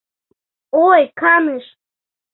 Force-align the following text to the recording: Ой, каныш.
Ой, 0.87 1.01
каныш. 1.19 1.65